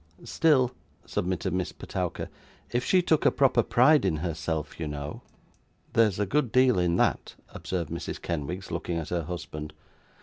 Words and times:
'Still,' 0.23 0.71
submitted 1.05 1.53
Miss 1.53 1.71
Petowker, 1.71 2.27
'if 2.71 2.83
she 2.83 3.03
took 3.03 3.23
a 3.23 3.29
proper 3.29 3.61
pride 3.61 4.03
in 4.03 4.15
herself, 4.17 4.79
you 4.79 4.87
know' 4.87 5.21
'There's 5.93 6.17
a 6.17 6.25
good 6.25 6.51
deal 6.51 6.79
in 6.79 6.95
that,' 6.95 7.35
observed 7.49 7.91
Mrs. 7.91 8.19
Kenwigs, 8.19 8.71
looking 8.71 8.97
at 8.97 9.09
her 9.09 9.21
husband. 9.21 9.73